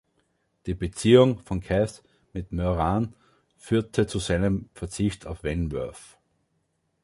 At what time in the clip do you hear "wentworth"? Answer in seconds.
5.43-6.17